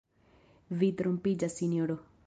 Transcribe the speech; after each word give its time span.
Vi 0.83 0.89
trompiĝas, 1.03 1.59
sinjoro. 1.63 2.03